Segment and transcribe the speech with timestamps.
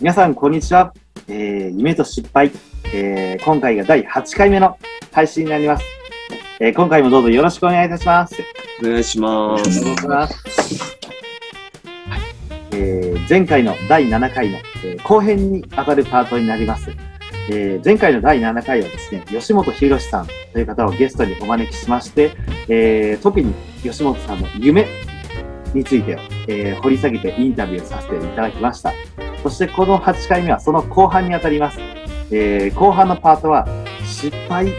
[0.00, 0.94] 皆さん、こんにちは。
[1.28, 2.50] えー、夢と失敗、
[2.94, 4.78] えー、今回が第8回目の
[5.12, 5.84] 配信になります。
[6.58, 8.34] えー、今回もどうぞよろしくお願いいたします。
[8.82, 9.78] お願いします。
[9.78, 10.98] お願いします。
[12.72, 16.88] えー、前回の第7回の、えー後編に当たるパートになります。
[17.50, 22.30] えー前回の第7回はですね、吉本博さんという方をゲストにお招きしまして、
[22.68, 24.86] えー特に吉本さんの夢
[25.74, 28.94] についてを、えー掘り下げてインタビューさせていただきました。
[29.42, 31.78] そしてこの8回目はその後半にあたります。
[32.32, 33.66] えー後半のパートは
[34.04, 34.72] 失敗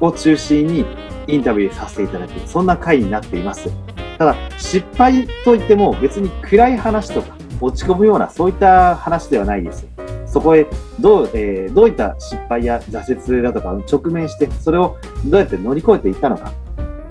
[0.00, 0.84] を中心に
[1.26, 3.70] インタビューさせていただく、そんな回になっています。
[4.16, 9.86] ただ、失敗といっても別に暗い話とか落ち込むようなそういった話ではないです。
[10.26, 10.66] そこへ
[11.00, 16.52] どう、えーどういった失敗や挫折だとか直面して、それをどうやって乗り越えていったのか、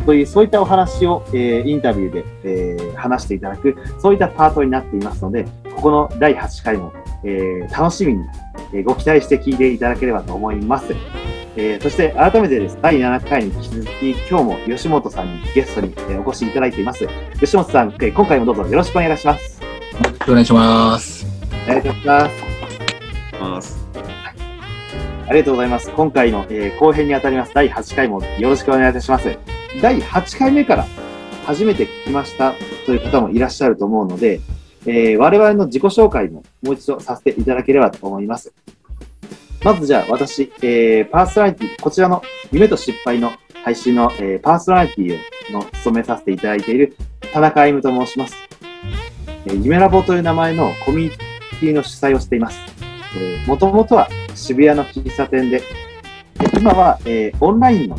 [0.06, 5.46] という、そういったお話を、えーインタビューで、えー話していただく、そういったパートになっていますので、
[5.78, 6.92] ここの第8回も、
[7.24, 8.26] えー楽しみに、
[8.74, 10.88] えーご期待して聞いていただければと思います。
[11.56, 12.78] えーそして改めてです。
[12.82, 17.08] 第7回に引き続き、今日も吉本さんにゲストに、えーお越しいただいています。
[17.40, 19.62] 吉本さん、えー今回もどうぞよろしくお願いします。
[19.62, 19.68] よ
[20.04, 21.26] ろしくお願いします。
[21.68, 22.36] お願いします。
[23.40, 23.78] ます
[25.30, 25.92] ありがとうございます。
[25.92, 29.38] 今回の、えー後編にあたります第8回もよろしくお願いいたします。
[29.80, 30.88] 第8回目から
[31.46, 32.56] 初めて聞きました
[32.88, 34.42] という方もいらっしゃると思うので、
[34.86, 38.54] えー我々の自己紹介ももう一度させていただければと思います。
[39.64, 43.32] まずじゃあ私、えーパーソナリティ、こちらの夢と失敗の
[43.64, 45.18] 配信の、えーパーソナリティ
[45.52, 46.96] の務めさせていただいている
[47.34, 48.36] 田中歩夢と申します。
[49.46, 52.60] えー夢ラボという名前のコミュニティの主催をしています。
[53.48, 55.66] もともとは渋谷の喫茶店で、で
[56.60, 57.98] 今は、えーオンラインの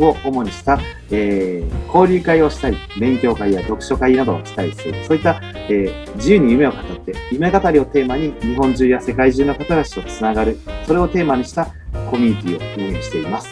[0.00, 0.78] を主にした、
[1.10, 11.66] えー交流会をしたり、勉強会や読書会などをしたりする、そういった、えー自由に夢を語って、夢語りをテーマに日本中や世界中の方たちとつながる、それをテーマにした
[12.10, 13.48] コミュニティを運営しています。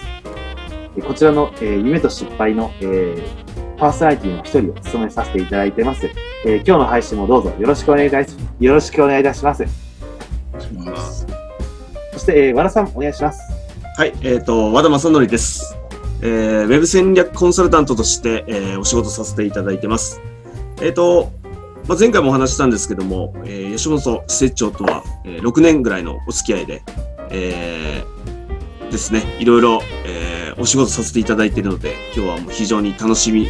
[0.98, 3.46] えこちらの、えー夢と失敗の、えー
[3.78, 6.06] パーソナリティの一人を務めさせていただいています。
[6.46, 9.64] えー今日の配信もどうぞよろしくお願いいたしよろしくお願いいたします。
[9.64, 9.66] お
[10.56, 11.26] 願いします。
[12.12, 13.40] そして、えー和田さんお願いします。
[13.98, 15.75] はい、えっ、と、和田正則です。
[16.22, 20.20] えー、ウェブ戦略コンサルタントとして、えーお仕事させていただいてます。
[20.80, 21.32] えっ、と、
[21.88, 26.82] まあ、前回もお話ししたんですけども、えー吉本施設長とは、えー6年ぐらいのお付き合いで、
[27.30, 33.46] えーですね、いろいろ、えーお仕事させていただいているので、今日はもう非常に楽しみ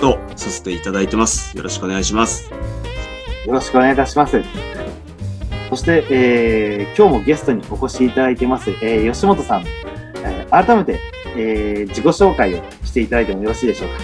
[0.00, 1.54] とさせていただいてます。
[1.56, 2.50] よろしくお願いします。
[3.46, 4.42] よろしくお願いいたします。
[5.68, 9.64] そして、えー今日もゲストにお越しいただいてます、えー吉本さん、
[10.24, 10.98] えー改めて、
[11.36, 13.94] えー自己紹介をしていただいてもよろしいでしょうか？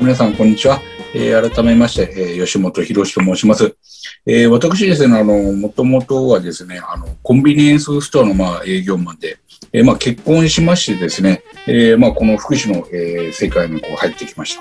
[0.00, 0.80] 皆さん、こんにちは。
[1.14, 3.76] えー改めまして、えー吉本博と申します。
[4.26, 9.38] えー私ですね、あの、もともとはですね、あの、コンビニエンスストアの、まあ、営業マンで、
[9.72, 14.58] えーまあ、結婚しましてですね、えーまあ、この福祉の、えー世界にこう入ってきまし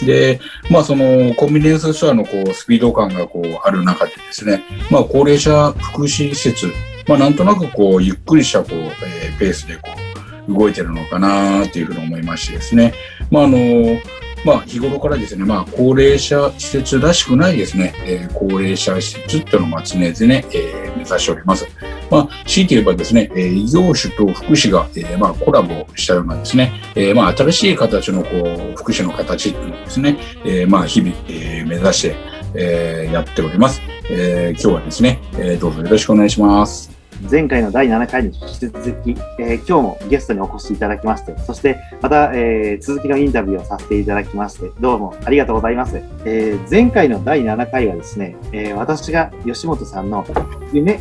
[0.00, 0.06] た。
[0.06, 0.40] で、
[0.70, 6.66] まあ、その、コンビニエンスストアの、こう、スピード感が、こう、ある中でですね、まあ、高齢者福祉施設、
[7.06, 10.07] まあ、なんとなく、こう、ゆっくりした、こう、えーペースで、こう、
[10.48, 12.94] 動いてるのかなっていうふうに思いましてですね。
[13.30, 14.00] まあ、あの、
[14.44, 21.66] まあ、日頃からですね、まあ、高齢者施設らしくないですね、えー高齢者施設っていうのを常々、えー目指しております。
[22.10, 32.16] まあ、強いて言えばですね、えー異業種と福祉が、えーまあ、コラボしたようなですね、えーまあ、新しい形のこう福祉の形っていうのをですね、えーまあ、日々、えー目指して、
[32.54, 33.80] えーやっております。
[34.10, 36.97] えー今日はですね、えーどうぞよろしくお願いします。
[37.22, 45.96] 前回の第7回に引き続き、えー今日もゲストにお越しいただきまして、そしてまた、えー続きのインタビューをさせていただきまして、どうもありがとうございます。
[46.24, 50.24] えー前回の第7回はですね、え私が吉本さんの
[50.72, 51.00] 夢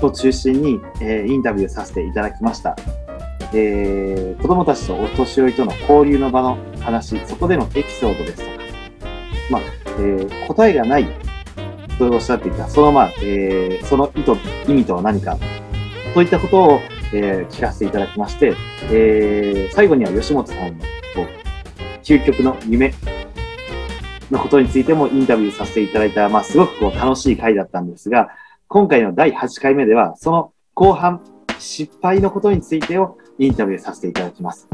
[0.00, 2.74] を中心に、えインタビューさせていただきました。
[3.52, 8.64] え子供たちとお年寄りとの交流の場の話、そこでのエピソードですとか、
[9.50, 9.62] まあ、
[9.98, 11.06] え答えがない
[12.08, 14.32] とおっしゃっていた、そのまあ、えーその意図、
[14.68, 15.38] 意味とは何か、
[16.14, 16.80] といったことを、
[17.12, 18.54] えー聞かせていただきまして、
[18.90, 20.84] えー最後には吉本さんの、
[22.02, 22.92] 究極の夢
[24.30, 28.30] のことについてもインタビューさせていただいた、まあ、すごくこう楽しい回だったんですが、
[28.68, 31.22] 今回の第8回目では、その後半、
[31.58, 34.68] 失敗のことについてをインタビューさせていただきます。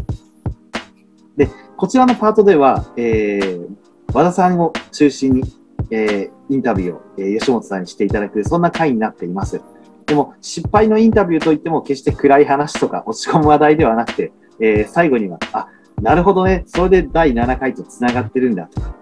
[1.36, 3.66] で、こちらのパートでは、えー
[4.12, 5.42] 和田さんを中心に、
[5.90, 9.60] えーインタビューを、えー吉本さんにしていただく、そんな回になっています。
[10.06, 15.68] でも、失敗のインタビューといっても、決して暗い話とか落ち込む話題ではなくて、えー最後には、あ、
[16.00, 18.94] なるほどね、それで第7回と繋がってるんだとか、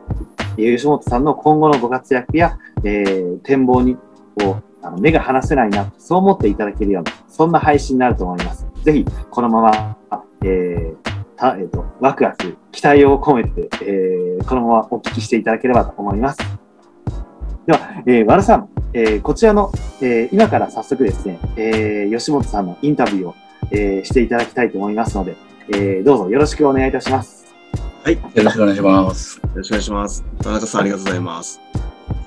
[0.57, 3.97] え吉本さんの今後のご活躍や、えー展望に
[4.43, 8.67] をあの目が離せないな、そう思っていただけるような、そんな配信になると思います。
[8.83, 9.97] ぜひ、このまま、
[10.45, 10.97] えー
[11.37, 16.64] たえーとワクワク、期待を込めて、えーこのままお聞きしていただければと思います。
[17.67, 23.35] では、えー和田さん、えーこちらの、えー今から早速ですね、えー吉本さんのインタビューを、
[23.71, 25.37] えーしていただきたいと思いますので、
[25.69, 27.45] えーどうぞよろしくお願いいたします。
[28.03, 28.15] はい。
[28.15, 29.41] よろしくお願いします。
[29.41, 30.25] よろしくお願いします。
[30.43, 31.61] 田中さんありがとうございます。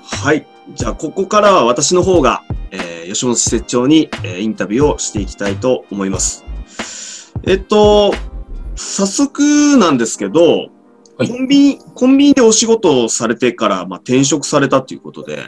[0.01, 0.47] はい。
[0.73, 6.43] じゃあ、ここからは私の方が、えー吉本施設長に、えーインタビューをしていきたいと思います。
[7.43, 8.11] えっと、
[8.75, 10.69] 早速なんですけど、
[11.17, 15.39] はいコンビニ、コンビニでお仕事をされてから、まあ、転職されたということで、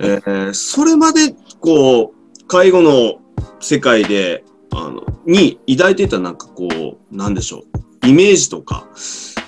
[0.00, 3.18] えーそれまで、こう、介護の
[3.58, 6.68] 世界で、あの、に抱いていたなんかこ
[7.10, 7.64] う、なんでしょ
[8.02, 8.86] う、イメージとか、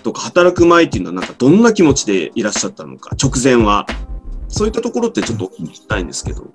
[0.02, 3.86] とか働く前っていうのはなんかどんな気持ちでいらっしゃったのか、直前は。
[4.48, 6.50] そういったところってちょっと聞きたいんですけど。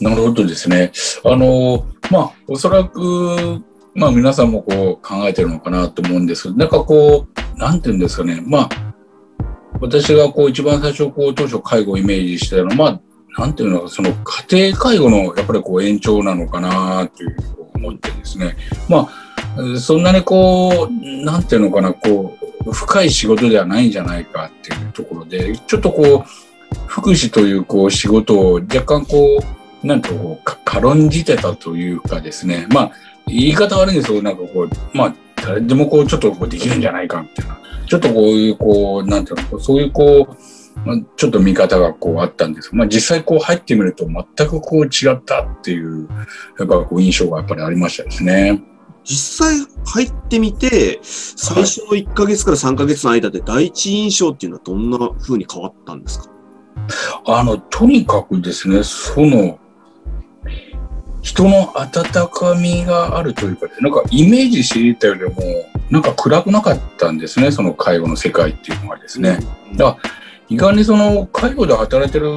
[0.00, 0.90] なるほどですね。
[1.24, 3.62] あの、まあ、おそらく、
[3.94, 7.31] まあ皆さんもこう考えてるのかなと思うんですけど、なんかこう、
[7.62, 8.42] なんていうんですかね。
[8.44, 8.68] まあ、
[9.80, 12.86] 私がこう一番最初こう当初介護をイメージしてたのは、ま
[13.36, 14.10] あ、なんていうのか、その
[14.50, 17.36] 家庭介護のやっぱりこう延長なのかなという
[17.74, 18.56] 思ってですね。
[18.88, 22.36] まあ、そんなにこう、なんていうのかな、こ
[22.66, 29.40] う、深い仕事ではないんじゃないかっていうところで、ちょっとこう、福祉というこう仕事を若干こ
[29.82, 32.66] う、なんとこう軽んじてたというかですね。
[32.70, 32.92] まあ、
[33.28, 35.14] 言い方悪いんですけど、なんかこう、まあ、
[35.44, 37.58] 誰でもこう、ちょっとこうできるんじゃないかみたいな。
[37.86, 40.36] ちょっとこういう、こう、なんていうの、そういうこう、
[40.86, 46.08] まあちょっと見方がこうあったんですまあ実際こう入ってみると全くこう違ったっていう、
[46.58, 48.62] やっぱこう印象がやっぱりありましたですね。
[49.04, 56.30] 実際入ってみて、最初の1ヶ月から3ヶ月の間で第一印象っていうのはどんな風に変わったんですか？
[57.26, 59.58] あの、とにかくですね、その、
[61.22, 65.32] 人の温かみがあるというか、なんかイメージしていたよりも、
[65.88, 69.38] なんか暗くなかったんですね、その介護の世界っていうのがですね。
[69.76, 69.96] だ
[70.52, 72.28] 意外にその介護で働いてる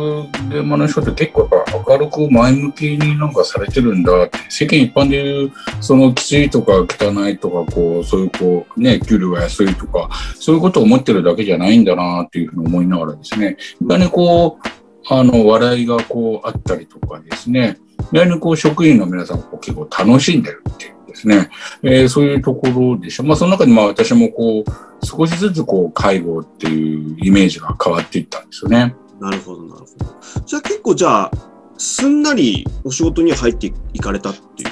[0.47, 5.51] 現場の人って結構やっぱ明るく前向きになんかされてるんだって世間一般でいう
[5.81, 10.09] そのきついとか汚いとかこうそういうこうね給料が安いとか
[10.39, 17.77] そういうことを思ってるだけじゃないんだなっていうふうに思いながらですね意外にこうあの笑いがこうあったりとかですね
[18.11, 21.49] 意外にこう職員の皆さんこう結構楽しんでるっていうですね、
[21.83, 23.23] えーそういうところでしょ。
[23.23, 28.95] まあその中でまあ私もこう少しずつこう介護っていうイメージが変わっていったんですよね。
[29.19, 30.41] なるほど、なるほど。
[30.45, 31.31] じゃあ結構じゃあ、
[31.77, 34.65] すんなりお仕事に入っていかれたってい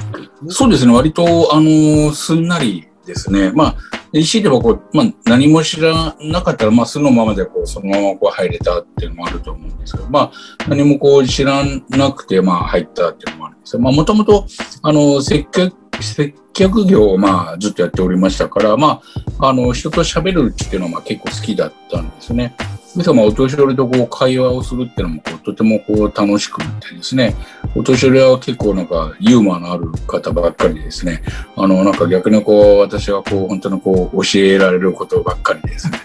[0.46, 0.52] う。
[0.52, 1.24] そうですね、割と、
[1.54, 3.52] あのーすんなりですね。
[3.52, 3.76] まあ、
[4.14, 10.32] EC ではこう、まあ、何も知らなかったら、まあ、そのままで、こう、そのままこう入れたっていうのもあると思うんですけど、まあ、
[10.68, 13.82] 何もこう知らなくて、まあ、入ったっていうのもあるんですよ。
[13.82, 14.46] まあ、もともと、
[14.82, 19.02] あの、接客、接客業を、まあ、ずっとやっておりましたから、ま
[19.40, 22.56] あ、あの、人と喋るっていうのは、まあ、結構好きだったんですね。
[22.96, 27.36] ですから、まあ、お年寄りとこう、会話をするっていうのも、こう、とてもこう、楽しくてですね、
[27.76, 31.24] お年寄りは結構なんかユーモアのある方ばっかりでですね、
[31.56, 36.00] あの、なんか逆にこう、私はこう、本当にこう、教えられることばっかりでですね、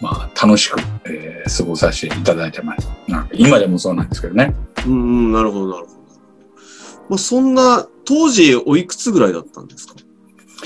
[0.00, 2.88] まあ、楽しく、えー過ごさせていただいてます。
[3.06, 4.54] なんか今でもそうなんですけどね。
[4.86, 4.96] うんう
[5.28, 5.98] ん、なるほど、なるほど。
[7.10, 9.94] まあ、そんな、当時おいくつぐらいだったんですか？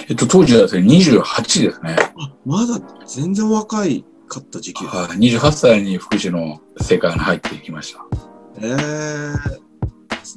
[0.08, 1.96] えっと、当時はですね、28ですね。
[2.16, 4.84] あ、まだ全然若いかった時期。
[4.84, 8.06] はい、28歳に福祉の世界に入っていきました。
[8.60, 9.58] ええ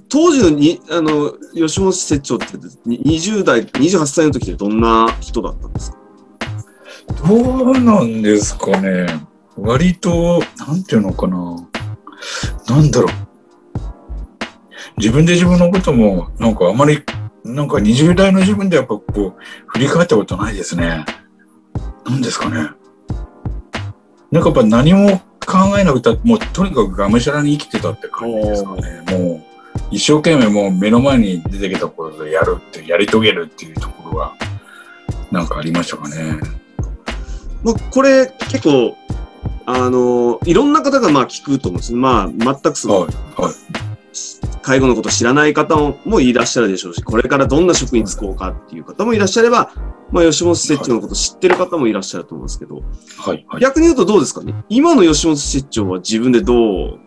[0.07, 2.45] 当時のに、あの、吉本施設長って、
[2.85, 5.97] に20代、28歳の時ってどんな人だったんですか？
[7.27, 7.35] ど
[7.71, 9.07] うなんですかね。
[9.57, 11.67] 割と、なんていうのかな。
[12.69, 13.11] なんだろう。
[14.97, 17.03] 自分で自分のことも、なんかあまり、
[17.43, 19.33] なんか20代の自分でやっぱこう、
[19.67, 21.05] 振り返ったことないですね。
[22.05, 22.69] なんですかね。
[24.31, 29.03] なんかやっぱ何も考えなくて、もうとにかくがむしゃらに生きてたって感じですかね。
[29.11, 29.43] もう、
[29.91, 34.33] 一生懸命もう目の前に出てきたことでやるって、やり遂げるっていうところが、
[35.31, 36.39] なんかありましたかね。
[37.63, 38.97] まあ、これ結構、
[39.65, 43.90] あの、いろんな方がまあ聞くと思うんですまあ、全くその、はい、はい。
[44.61, 49.71] 介護のこと知らない方ももいらっしゃるでしょうし、これからどんな職に就こうかっていう方もいらっしゃれば、
[50.11, 52.81] まあ、吉本施設長のこと知ってる方もいらっしゃると思うんですけど、
[53.17, 53.61] はい、はい。
[53.61, 54.53] 逆に言うとどうですかね？
[54.67, 56.99] 今の吉本施設長は自分でどう、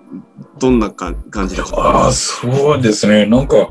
[0.58, 3.26] どんなか感じだああ、そうですね。
[3.26, 3.68] なんか、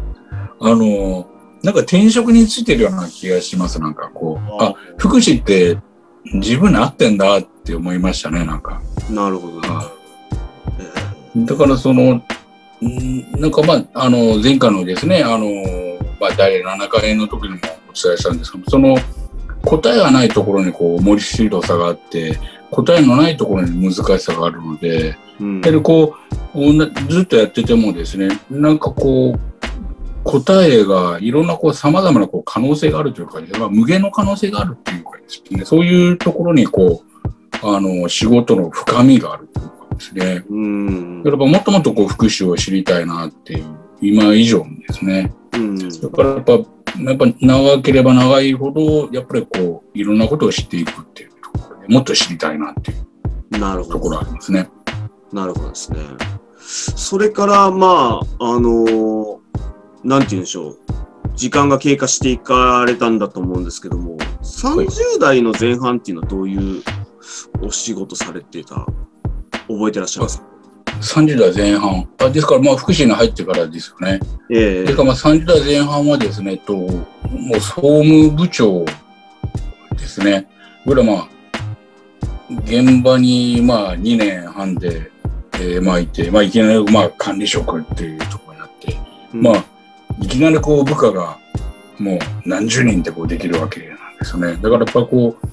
[0.60, 1.28] あの、
[1.64, 3.82] なんか転職についてるような気がします。
[3.82, 5.80] なんかこう、あ、福祉って
[6.34, 8.82] 自分に合ってんだって思いましたね、なんか。
[9.10, 9.68] なるほどね。
[9.72, 9.92] あ
[11.36, 12.24] だからその、うん
[13.40, 15.48] なんかまあ、あの、前回のですね、あの、
[16.20, 17.60] まあ、第7回の時にもお
[17.94, 18.96] 伝えしたんですけど、その、
[19.66, 22.40] 答えがないところにこう、森白さがあって、
[22.72, 25.62] 答えのないところに難しさがあるので、うん。
[25.62, 26.16] やはりこ
[26.56, 29.40] う、なずっとやっててもですね、なんかこう、
[30.24, 37.04] 答えがいろんなこう様々なこう可能性があるというか、まあ、無限の可能性があるっていうかですね、そういうところにこ
[37.62, 43.66] う、あの、仕事の深みがあるというかですね、うんやっぱもっともっとこう福祉を知りたいなっていう、
[44.02, 45.34] 今以上にですね。
[45.54, 46.64] うんだからやっぱ、やっ
[47.18, 53.96] ぱ長ければ長いほど、やっぱりこう、いろんなことを知っていくっていうところで、もっと知りたいなっていうなるほど。
[53.96, 54.70] ところありますね。
[55.32, 56.00] なるほどですね。
[56.60, 59.44] それから、まあ、あのー
[60.04, 60.80] なんて言うんでしょう。
[61.36, 66.84] 時間が経過していかれたんだと思うんですけども、30代の前半っていうのはどういう
[67.62, 68.86] お仕事されてた
[69.68, 70.40] 覚えてらっしゃいます？
[70.40, 70.46] か
[71.02, 72.08] 30代前半。
[72.20, 74.20] あですから、まあ、福祉に入ってからですよね。
[74.50, 76.88] ええてか、まあ、30代前半はですね、と、も
[77.56, 78.86] う総務部長
[79.98, 80.48] ですね。
[80.86, 81.30] これはまあ、
[82.66, 85.10] 現場にまあ2年半で、
[85.56, 88.98] えーまあいて、まあいきなりまあ管理職っていうところになって、
[89.34, 89.66] まあ、
[90.22, 91.38] いきなりこう部下が
[92.00, 94.54] もう何十人ってこうできるわけなんですよね。
[94.62, 95.48] だからやっぱりこう、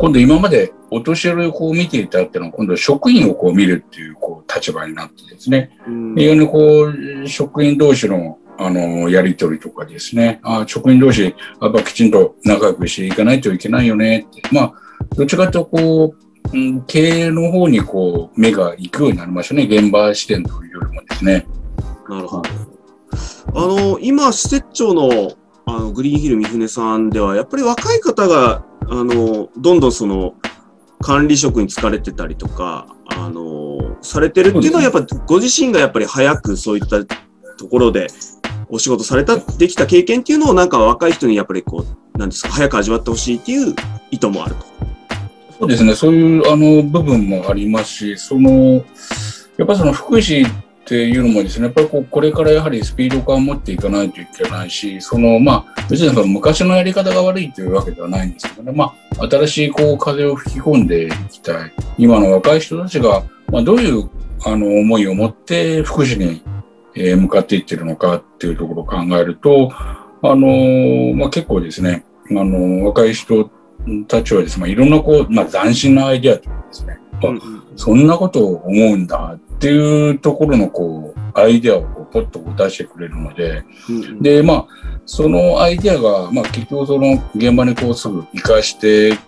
[0.00, 5.76] 今度今までお年寄りをこう見ていたっていうのは今度職員をこう見るっていうこう立場になってですね。
[5.86, 10.40] うん非常にこう、職員同士の、あの、やりとりとかですね。
[10.42, 14.42] あ職員同士、やっぱきちんと仲良くしていかないといけないよねって。
[14.50, 14.72] まあ、
[15.16, 16.14] どっちかというと、こ
[16.52, 19.64] う、うん、経営の方にこう、目が行くようになりましたね。
[19.64, 21.46] 現場視点というよりもですね。
[22.08, 22.48] なるほど。
[23.54, 25.34] あの、今、施設長の
[25.66, 30.34] あのグリーンヒル三船さんでは、やっぱり若い方が、あの、どんどんその、
[31.00, 38.08] 管理職に就かれてたりとか、あの、されてるっていうのは、やっぱご自身がやっぱり早くそういったところで
[38.68, 43.74] お仕事された、できた経験っていうのをなんか若い人にやっぱりこう、なんですか、早く味わってほしいっていう
[44.10, 44.66] 意図もあると。
[45.60, 45.94] そうですね。
[45.94, 48.84] そういう、あの、部分もありますし、その、
[49.56, 50.44] やっぱりその福祉
[50.90, 61.72] っていうのもですね、やっぱりこう、これからやはりスピード感を持っていかないといけないし、その、まあ、別にその昔のやり方が悪いというわけではないんですけどね、まあ、新しいこう、風を吹き込んでいきたい。
[61.96, 64.10] 今の若い人たちが、まあ、どういう、
[64.44, 66.42] あの、思いを持って福祉に、
[66.96, 73.48] えー向かっていってるのかっていうところを考えると、あのまあ、結構ですね、あの若い人
[74.08, 77.40] たちはですね、まあ、いろんなこう、まあ、斬新なアイデアというかですね、あうん
[77.76, 84.66] そんなことを思うんだっていうところのこう、アイデアをこうポッと出してくれるので、うんで、まあ、
[85.04, 89.18] そのアイデアが、まあ、結局その現場にこうすぐ活かして、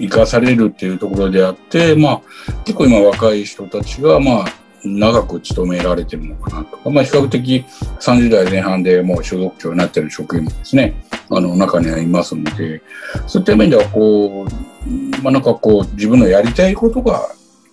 [0.00, 2.20] 活かされるっていうところであって、まあ、
[2.64, 4.44] 結構今若い人たちが、まあ、
[4.84, 7.64] 長く勤められてるのかなとか、まあ、比較的
[8.00, 12.82] 30代前半でもう所属長になってる職員もですね、あの、中にはいますので、
[13.28, 17.28] そういった面では、こう、まあ、なんかこう、自分のやりたいことが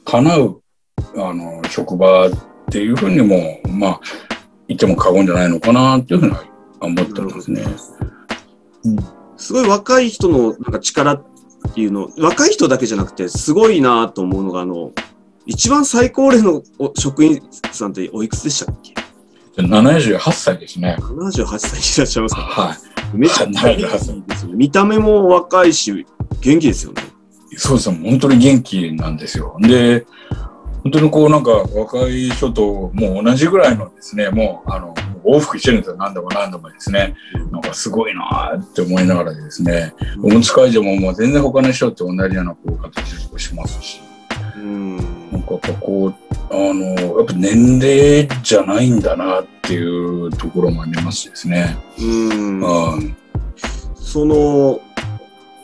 [0.05, 0.61] 叶う、
[1.15, 2.31] あの、職場っ
[2.71, 4.01] ていうふうにも、まあ、
[4.67, 6.43] 言っても過言じゃないのかなっていうふうには
[6.81, 7.63] 思ってますね。
[9.37, 11.23] すごい若い人のなんか力っ
[11.73, 14.91] ていうの、若い人だけじゃなくて、すごいなと思うのが、あの、
[15.45, 18.93] 一番最高齢のお職員さんっておいくつでしたっけ
[19.57, 20.95] ？78歳ですね。
[20.99, 22.75] ?78 歳いらっしゃいますかは
[23.13, 23.17] い。
[23.17, 24.55] めちゃくちゃ元気ですよね。
[24.55, 26.05] 見た目も若いし、
[26.41, 27.01] 元気ですよね。
[27.57, 28.09] そうですね。
[28.09, 29.57] 本当に元気なんですよ。
[29.59, 30.05] で、
[30.83, 34.93] 本当にこうなんか若い人ともう同じぐらいのですね、もうあの、
[35.25, 35.97] 往復してるんですよ。
[35.97, 37.15] 何度も何度もですね。
[37.51, 39.93] なんかすごいなーって思いながらですね、
[40.23, 44.01] おむつ会場ももう全然他の人と同じようなこう形でこうしますし、
[44.55, 44.97] うん。
[45.31, 46.13] なんかやっぱこう、
[46.51, 51.77] あの、やっぱ年齢じゃないんだなっていうところもありますしですね。
[51.99, 52.61] うん。
[52.61, 53.17] うん。
[53.95, 54.79] その、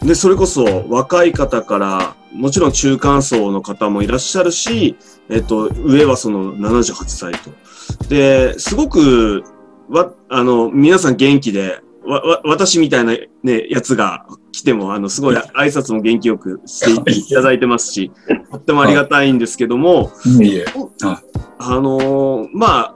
[0.01, 4.97] で、それこそ若い方から、もちろん中間層の方もいらっしゃるし、
[5.29, 7.51] えっと、上はその78歳と。
[8.09, 9.43] で、すごく、
[9.89, 18.11] わ、あの、皆さん元気で、わ、わ、私みたいなね、やつが来ても、あの、すごい挨拶も元気よくしていただいてますし、
[18.51, 20.11] とってもありがたいんですけども。
[21.57, 22.94] あのーまあ、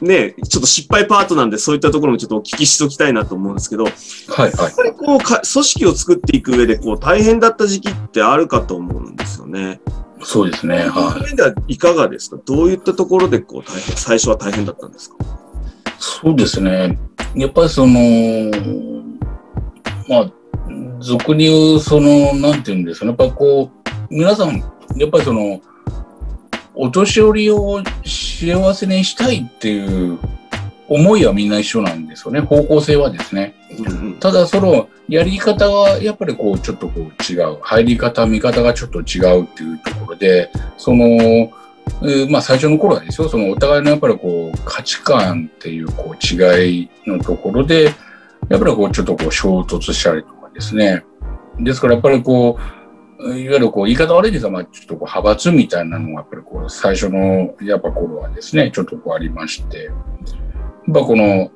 [0.00, 3.92] ね、ちょっと失敗パートなんで、そういったところもちょっとお聞きしときたいなと思うんですけど、はい
[4.32, 4.76] はいやっ。
[4.76, 9.80] ぱりこうか、組織を作っていく上で、こう、大変だった時期ってあるかと思うんですよね。
[10.22, 10.86] そうですね。
[10.92, 11.22] そうはいいう。
[11.26, 12.38] 面ではいかがですか？
[12.44, 15.16] どういったところで、こう、大変、最初は大変だったんですか？
[15.98, 16.98] そうですね。
[17.34, 17.98] やっぱりその、
[20.08, 20.32] まあ、
[21.00, 23.10] 俗に言う、その、なんていうんですかね。
[23.10, 24.58] やっぱりこう、皆さん、
[24.96, 25.60] やっぱりその、
[26.80, 30.18] お年寄りをし幸せにしたいっていう
[30.88, 32.40] 思いはみんな一緒なんですよね。
[32.40, 33.54] 方向性はですね。
[34.20, 37.58] ただそのやり方はやっぱりこうちょっとこう違う。
[37.60, 47.86] 入り方、見方がちょっと違うっていうところで、その、えー、まあ最初の頃はですよ、そのお互いのやっぱりこう価値観っていうこう違いのところで、
[48.48, 51.04] やっぱりこうちょっとこう衝突したりとかですね。
[51.58, 52.77] ですからやっぱりこう、い
[53.20, 59.90] いわゆるこう言い方悪いですが、まあちょっとこう派閥みたいなのがやっぱりこう最初のやっぱ頃はですね、ちょっとこうありまして、
[60.92, 61.50] ぱこの、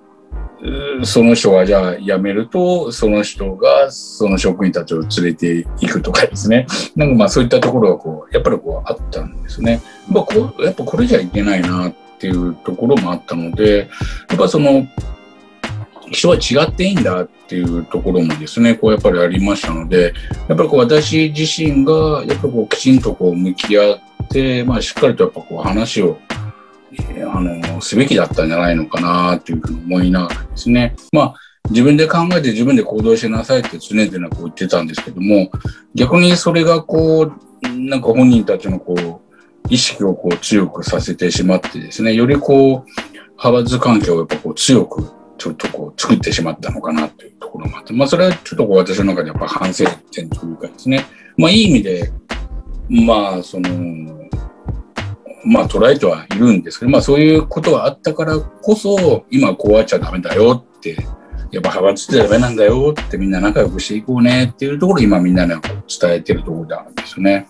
[1.05, 6.67] その人がじゃあ辞めると、その人がその職員たちを連れていくとかですね。
[6.95, 9.81] なんかまあそういったところがこう、やっぱりこうあったんですね。
[10.09, 13.89] まあこやっぱこれじゃいけないなっていうところもあったので、
[14.29, 14.87] やっぱその、
[16.13, 20.15] 人は違っていいんだっていうところもですね、こうやっぱりありましたので、
[20.49, 26.19] やっぱりこう私自身がやっぱこうきちんとこう向き合って、まあしっかりとやっぱこう話を
[27.33, 30.95] あの、すべきだったんじゃないのかなというふうに思いながらですね。
[31.13, 31.35] まあ、
[31.71, 35.51] 自分で考えて自分で行動しなさいって常々こう言ってたんですけども、
[35.95, 39.21] 逆にそれがこう、なんか本人たちのこう、
[39.69, 43.03] 意識をこう強くさせてしまってですね、よりこう、
[43.39, 45.11] 派閥関係をやっぱこう強く
[45.43, 51.05] ちょっとこう作ってしまったのかなというところもあって、まあそれはちょっとこう私の中でやっぱ反省点というかですね、
[51.37, 52.13] まあいい意味で、
[52.89, 54.29] まあその、
[55.45, 60.93] まあ捉えてはいるんですけど、まあそういうことがあったからこそ、今こうあっちゃダメだよって、
[61.51, 67.49] やっぱ派閥ってダメなんだよってみんな仲良くしていこうねっていうところ今みんなに伝えてるところであるんですよね。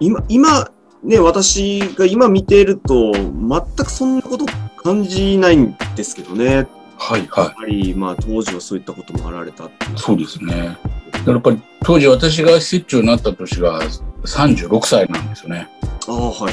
[0.00, 0.70] 今、今、
[1.02, 3.30] ね、私が今見ていると、全
[3.76, 6.66] くそんなこと感じないんですけどね。
[6.96, 7.44] はいはい。
[7.44, 9.68] やっぱり、まあ当時はそういったこともあられた。
[9.96, 10.78] そうですね。
[11.26, 13.82] やっぱり当時私が施設長になった年が
[14.24, 15.68] 36歳なんですよね。
[16.08, 16.52] ああ、はいはい。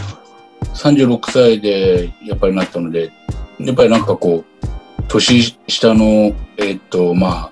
[0.74, 3.12] 36歳でやっぱりなったので、
[3.60, 7.52] やっぱりなんかこう、年下の、えー、っと、ま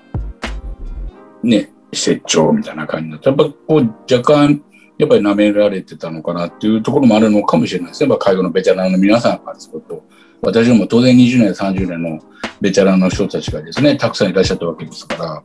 [1.42, 4.62] ね、施設長みたいな感じになって、やっぱこう若干、
[4.98, 8.10] やっぱり舐められてたのかなっていうところもあるのかもしれないですね。
[8.10, 10.04] やっぱ介護のベテランの皆さんからすると。
[10.40, 12.20] 私ども当然20年、30年の
[12.60, 15.42] ベテランの人たちがですね、たくさんいらっしゃったわけですから、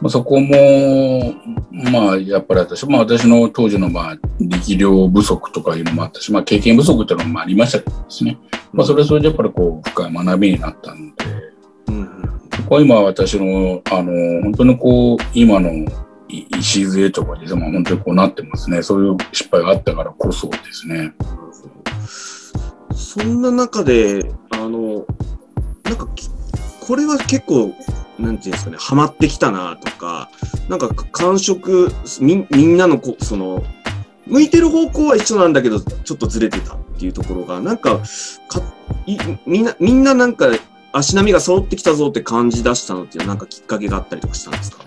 [0.00, 1.34] まあ、そこも、
[1.70, 8.38] まあ、やっぱり私、まあ、私の当時の、まあ、力量不足とかいうのもあったし、まあ、経験不足っていうのもありましたけどですね。
[8.72, 11.24] まあ、それはそれでやっぱりこう、深い学びになったので、
[11.88, 15.70] うん、ここは今私の、あの、本当にこう、今の
[16.28, 18.82] 礎とかですね、まあ、本当にこうなってますね。
[18.82, 21.12] そういう失敗があったからこそですね。
[22.94, 25.06] そんな中で、あの、
[25.84, 26.08] なんか、
[26.86, 27.74] これは結構
[28.18, 30.30] なんていうんですかね、ハマってきたなとか、
[30.68, 33.62] なんか感触、みみんなのこ、その、
[34.26, 37.98] 向いてる方向は一緒なんだけど、ちょっとずれてたっていうところが、なんか、
[38.48, 38.62] か
[39.06, 40.46] いみんな、みんななんか、
[40.92, 44.83] 足並みが揃ってきたぞって感じ出したのっていうなんかきっかけがあったりとかしたんですか？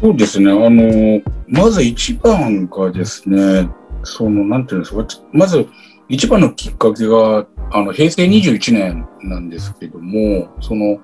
[0.00, 0.50] そうですね。
[0.50, 3.68] あの、まず一番がですね、
[4.02, 5.66] その、なんていうんですか、まず
[6.08, 10.98] 一番のきっかけが、あの、平成21年なんですけども、その、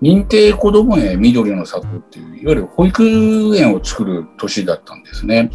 [0.00, 3.02] 認定こども園緑の里っていう、いわゆる保育
[3.56, 5.50] 園を作る年だったんですね。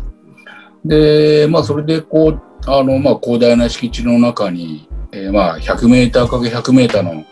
[0.86, 7.26] で、まあ、それで、こう、あの、まあ、広大な敷地の中に、えー、まあ、100メーターかけ100メーターの、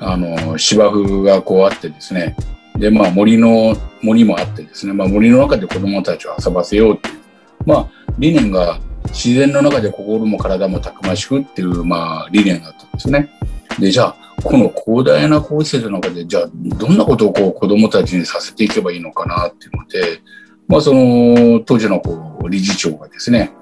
[0.00, 2.36] あの、芝生がこうあってですね。
[2.76, 4.92] で、まあ、森の、森もあってですね。
[4.92, 7.18] まあ、森の中で子供たちを遊ばせようっていう、
[7.66, 7.88] まあ、
[8.18, 13.30] 理念が自然の中で心も体もたくましくっていう、まあ、理念だったんですね。
[13.78, 20.20] で、じゃあ、この広大なこう施設の中で、じゃあ、どんなことをこう子供たちにさせていけばいいのかなっていうので、
[20.68, 23.52] まあ、その、当時のこう理事長がですね、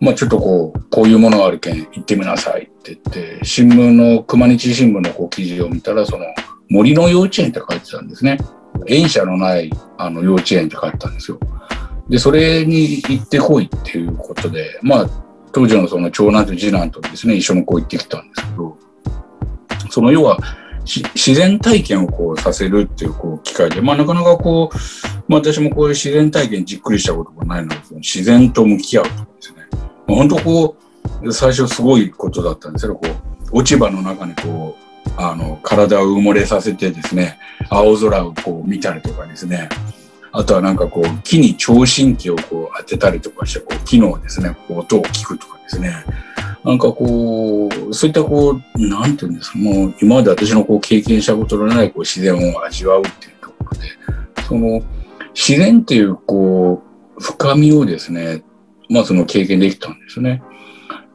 [0.00, 6.24] まあ、ちょっとこう、こういうものがあるけん行ってみなさいって言って、新聞の、熊日新聞のこう記事を見たら、その、
[6.70, 8.38] 森の幼稚園って書いてたんですね。
[8.86, 11.38] 園舎のないあの幼稚園って書いてたんですよ。
[12.08, 15.10] で、それに行ってこいっていうことで、まあ、
[15.52, 18.76] 当時のその長男と次男とですね、一緒にこう行ってきたんですけど、
[19.90, 20.38] その要は
[20.84, 24.76] 自然体験をこうさせるっていうこう機会で、まあ、なかなかこう、
[25.28, 29.68] まあ、私もこういう自然体験じっくりしたことがないので、自然と向き合うとかですね、
[30.06, 30.76] まあ、本当こ
[31.22, 33.06] う、最初すごいことだったんですけど、こ
[33.52, 34.89] う、落ち葉の中にこう、
[35.22, 39.68] あの、体を埋もれさせてですね、青空をこう見たりとかですね、
[40.32, 45.92] あとはなんかこう、木に聴診器をこう当てたりとかして、こう、木のですね、音を聞くとかですね、
[46.64, 54.82] なんかこう、そういったこう、なんていうんですか、もう今まで私のこう経験したことのないこう自然を味わうっていうところで、その
[55.34, 56.82] 自然っていうこ
[57.18, 58.42] う、深みをですね、
[58.88, 60.42] まあその経験できたんですね。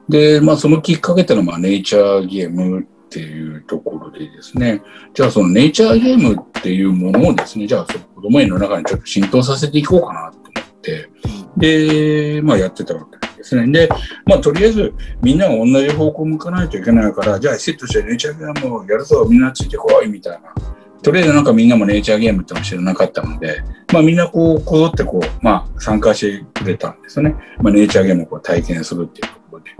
[0.09, 4.81] で、まあそのきっかけっていうのは、まあネイチャーゲームっていうところでですね、
[5.13, 11.09] じゃあそのネイチャーゲームっていうものをですね、じゃあその子供園の中にちょっと浸透させていこうかなと思って、
[11.57, 13.71] で、まあやってたわけですね。
[13.71, 13.89] で、
[14.25, 20.53] まあとりあえずみんなが同じ方向向かないといけないから、じゃあセットしてネイチャーゲームをやるぞ、みんなついてこいみたいな。
[21.01, 23.63] とりあえずなんかみんなもネイチャーゲームっての知らなかったので、
[23.93, 27.35] まあみんなこう、こぞってこう、まあ参加してくれたんですよね。
[27.61, 29.71] まあネイチャーゲームをこう体験するっていうところで。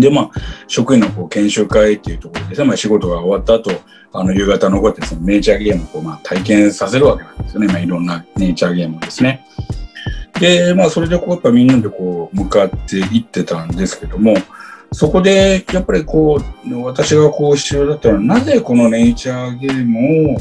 [0.00, 0.30] で、まあ、
[0.66, 3.70] 職員のこう研修会っていうところで、まあ、仕事が終わった後、
[4.12, 7.66] あの、夕方残ってそのネイチャーゲームをこう、まあ、体験させるわけなんですよね。
[7.68, 9.46] まあ、いろんなネイチャーゲームですね。
[10.40, 14.34] で、まあ、それでこう、やっぱみんなでこう、向かっていってたんですけども、
[14.92, 20.38] そこで、やっぱりこう、私がこう必要だったのは、なぜこのネイチャーゲームを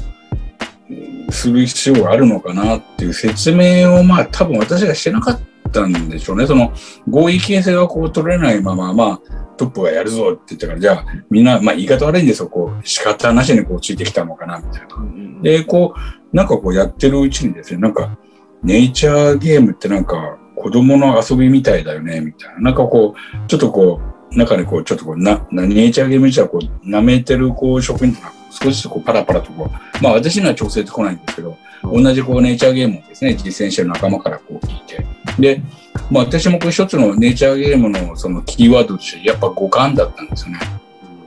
[1.32, 5.42] する必要があるのかなっていう説明を、まあ、多分私がしてなかった
[5.86, 6.48] んでしょうね。
[6.48, 6.74] その
[7.10, 9.20] 合意形成がこう取れないまま、まあ、
[9.58, 15.42] トップがやるぞって言ったから、じゃあ、みんな、まあ言い方悪いんですよ、こう、仕方なしにこうついてきたのかな、みたいな。
[15.42, 18.18] で、こう、なんかこうやってるうちにですね、なんか、
[18.64, 22.60] ネイチャーゲームってなんか、子供の遊びみたいだよね、みたいな。
[22.60, 24.02] なんかこう、ちょっとこ
[24.32, 35.06] う、中でこう、ちょっとこう、な、ネイチャーゲームじゃこう、舐めてるこう、職員って少しずつこう、パラパラとこう、まあ私には調整ってこないんですけど、同じこう、ネイチャーゲームをですね、実践してる仲間からこう聞いて、
[35.40, 35.62] で、
[36.10, 40.60] まあ、私もこれ一つのネイチャーゲームのそのキーワードとしてやっぱ五感だったんですよね。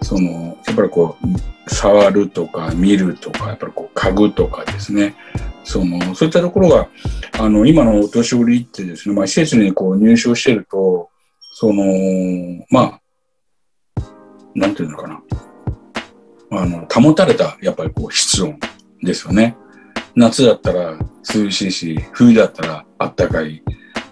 [0.02, 5.14] そのやっぱりこう触るとか見るとかやっぱりこう嗅ぐとかですね。
[5.64, 6.88] そのそういったところが
[7.38, 11.10] あの今のお年寄りってですね、まあ、施設にこう入所してると
[11.52, 11.84] その
[12.70, 12.98] ま
[13.96, 14.02] あ
[14.54, 15.22] なんていうのかな。
[16.50, 18.58] あの保たれたやっぱりこう室温
[19.02, 19.56] ですよね。
[20.14, 20.98] 夏だったら
[21.34, 23.62] 涼しいし冬だったらあったかい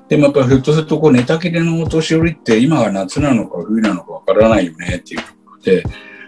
[0.09, 5.83] でもやっぱひょっとするとこう寝たきりのお年寄りって今が夏なのか冬なのかわからないよねっていうところで、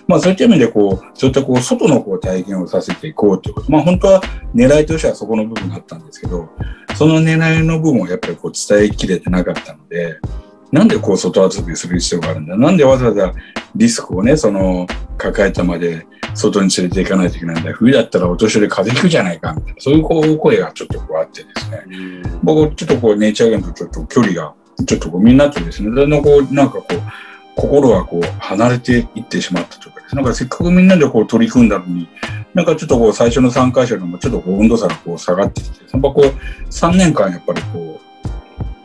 [0.07, 3.71] まあそういった意味でこう、そういったこう外のこう体験をさせていこうということ。
[3.71, 4.21] まあ本当は
[4.55, 6.49] 狙いとしてはそこの部分があったんですけど、
[6.97, 10.19] その狙いの部分をやっぱりこう伝えきれてなかったので、
[10.73, 12.57] なんでこう外遊びする必要があるんだ？
[12.57, 13.33] なんでわざわざ
[13.75, 14.87] リスクをね、その
[15.19, 17.73] 抱えたまで外に連れて行かないといけないんだ？
[17.73, 21.83] 冬だったらお年寄り風邪ひくじゃないかみたいな、そういうこう声がちょっとこうあってですね。
[22.43, 24.55] 僕、ちょっとこうネイチャーゲームとちょっと距離が、
[24.87, 26.95] ちょっとこうみんなとですね、だんだんこう、なんかこう、
[27.57, 32.09] 心がこう離れていってしまったというかですね、なんかせっかくみんなでこう取り組んだのに、
[32.55, 38.10] なんかちょっとこう最初の参加者のもちょっとこう温度差がこう下がってきて、やっぱこう3年間やっぱりこう、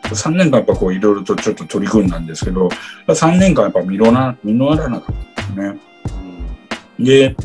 [0.09, 2.69] 3年間やっぱこういろいろとちょっと取り組んだんですけど、
[3.07, 5.79] 3年間やっぱ実ら実らなかったですね。
[6.99, 7.35] で、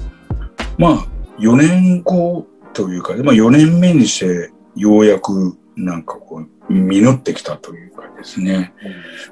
[0.78, 1.06] まあ、
[1.38, 8.72] 4年後というか、まあ、4年目にしてようやくなんかこう実ってきたというかですね、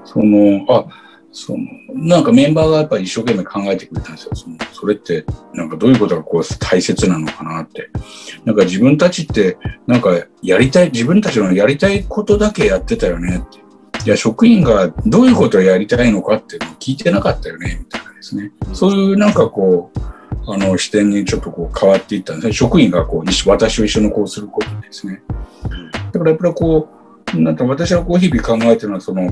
[0.04, 0.86] そのあ
[1.30, 1.64] その
[1.94, 4.34] なんかメンバーがやっぱり一生懸命考えてくれたんですよ。
[4.34, 7.90] そのそれってなんかどういうことがこう大切なのかなって。
[8.44, 10.10] なんか自分たちってなんか
[10.42, 13.58] やりたい自分たちのやりたいことだけやってたよねって。
[14.06, 18.52] いや職員がどういうことをやりたいのかっていうのを聞いてなかったよねみたいなですね。
[18.72, 22.52] そういうなんかこうあの視点にちょっとこう変わっていったんですね。
[22.52, 25.22] 職員がこう私を一緒にこうすることですね。
[26.12, 26.88] だからやっぱりこ
[27.34, 29.30] う、なんか私はこう日々考えてるのは、その、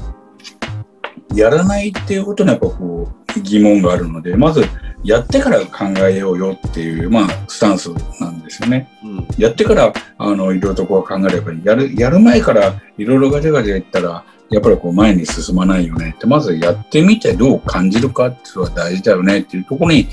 [1.35, 4.65] やらないっていうことにやっぱこう疑問があるので、まず
[5.05, 8.89] やってから考えようよっていう、まあ、スタンスなんですよね。
[9.05, 11.65] うん、やってから、あの、いろいろとこう考えればいい。
[11.65, 20.09] やる、やる前からいろいろガチャガチャ言ったら、やっぱりこう前に進まないよねって、まずやってみてどう感じるかっていうのが大事だよねっていうところに、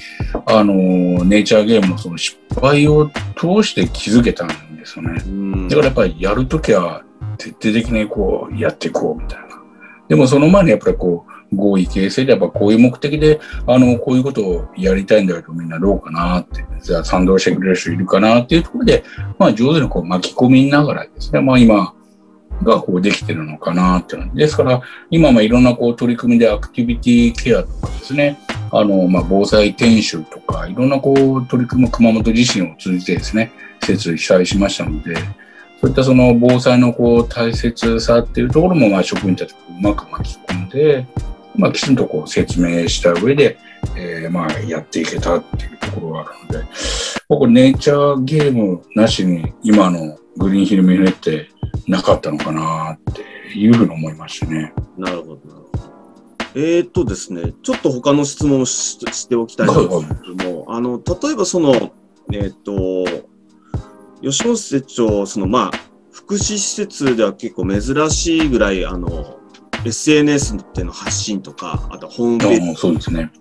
[0.46, 0.74] あの、
[1.24, 5.70] ネイチャーゲームのその失敗を通して気づけたんですよね。
[5.70, 7.04] だからやっぱりやるときは
[7.38, 9.43] 徹底的にこうやっていこうみたいな。
[10.14, 19.04] でもその前にやっぱりこう、合意形成でやっぱこういう目的で、あの、こういうことをやりたいんだけどみんなどうかなって、じゃあ賛同してくれる人いるかなっていうところで、
[19.40, 21.96] まあ上手にこう巻き込みながらですね、まあ今、
[22.62, 24.48] がこうできてるのかなっていうので。
[24.48, 28.38] すから、今もいろんなこう取り組みでアクティビティケアとかですね、
[28.72, 35.16] あの、まあ、防災研修とか、いろんなこう取り組み熊本地震を通じてですね、施設被災しましたので、
[35.84, 41.06] そういったその防災のこう大切さっていうところも、まあ、職員たちがうまく巻き込んで、
[41.58, 43.58] まあ、きちんとこう説明した上で、
[43.98, 46.70] えー、まあ、やっていけたっていうところがあるので、
[47.28, 51.50] 僕、ネイチャーゲームなしに今のグリーンヒルミフネって
[51.86, 53.22] なかったのかなって
[53.54, 54.72] いうふうに思いましたね。
[54.98, 55.80] なるほど、なるほど。
[56.56, 59.90] えー、っとですね、ちょっと他の質問をしておきたいんです
[60.38, 61.92] けども、あの、例えばその、
[62.32, 63.33] えー、っと、
[64.24, 65.80] 吉本施設長、その、まあ、
[66.12, 69.40] 福祉施設では結構珍しいぐらい、あの、
[69.86, 72.76] SNS での発信とか、あとホームページ。
[72.76, 73.32] そうですね。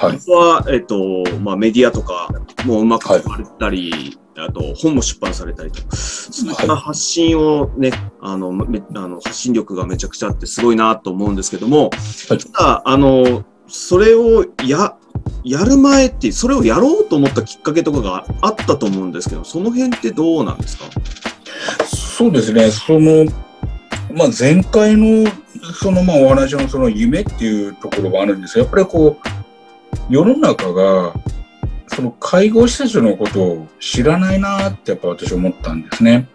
[0.00, 0.18] はい。
[0.28, 2.28] は、えっ、と、まあ、メディアとか
[2.64, 11.90] もうまく使われたり、はい、あと、本も出版されたりとか、そういった発信をね、あの、めあの発信力がめちゃくちゃあってすごいなと思うんですけども、
[12.28, 14.96] はい、ただ、あの、それをや、
[15.44, 20.84] やる前って、それをやろうと思ったきっかけとかがあったと思うんですけど、その辺ってどうなんですか？
[21.86, 23.24] そうですね、その、
[24.14, 25.30] まあ、前回の
[25.74, 29.28] そのまあお話のその夢っていうところがあるんですがやっぱりこう
[30.08, 31.14] 世の中が
[31.88, 36.28] その介護施設のことを知らないなってやっぱ私思ったんですね。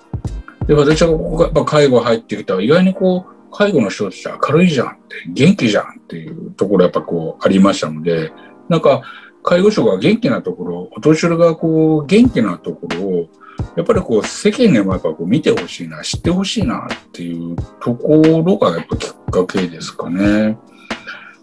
[0.66, 2.56] で私はここがやっぱ介護入ってきた。
[2.56, 8.32] ら意外にこう介護の人たちは明るいじゃんって元気じゃんっていうところやっぱこうありましたので
[8.70, 9.02] なんか
[9.44, 13.30] 介護職が元気なところお年寄りがこう元気なところを
[13.76, 20.58] やっぱりこう世間にもやっぱこう見てほしいな、知ってほしいなっていうところがやっぱきっかけですかね。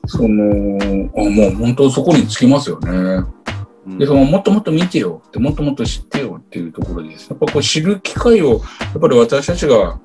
[0.07, 0.79] その、
[1.17, 3.25] あもう本当そこにつきますよね。
[3.99, 7.29] で、そのもっともっと見てよって、もっともっと知ってよっていうところです。
[7.29, 8.57] やっぱこう知る機会を、や
[8.97, 10.01] っぱり私たちが、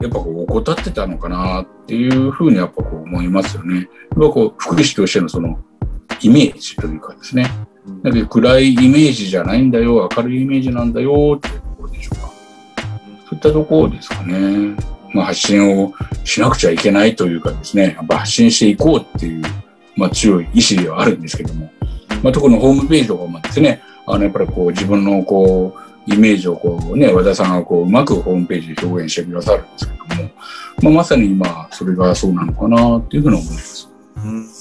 [0.00, 3.76] やっぱこう怠ってたのかなっていうふうにやっぱこう思いますよね。
[3.76, 5.58] やっぱこう福祉としてのその
[6.20, 7.50] イメージというかですね。
[8.02, 12.26] だけど暗いイメージじゃないんだよ、明るいイメージなんだよっていうところでしょうか。
[12.26, 14.76] そういったところですかね。
[15.12, 15.92] まあ、発信を
[16.24, 19.42] しなくちゃいけないというかですね、やっぱ発信していこうっていう、
[19.96, 21.70] まあ、強い意志ではあるんですけども、
[22.22, 30.30] まあ、特にホームページとかもですね、あの、やっぱりこう自分のこう、イメージをこうね、和田さんがこう、うまくホームページで表現してくださるんですけども、
[30.82, 33.88] まあ、まさに今、それがそうなのかなっていうふうに思います。
[34.16, 34.53] うん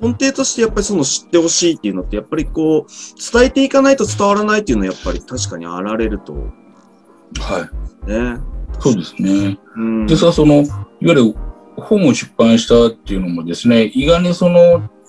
[0.00, 6.32] 根底としてやっぱりその知ってほしいっていうのって、やっぱりこう、伝えていかないと伝わらないっていうのはやっぱり確かにあられると。
[6.32, 7.68] は
[8.06, 8.10] い。
[8.10, 8.38] ね。
[8.80, 9.58] そうですね。
[9.76, 10.66] うん、その、いわ
[11.00, 11.34] ゆる
[11.76, 14.60] 本を出版したっていうのもですね、意外にその、